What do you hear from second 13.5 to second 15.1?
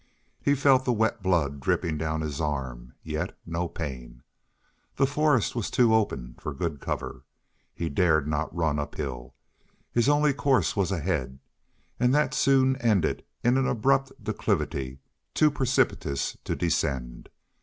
an abrupt declivity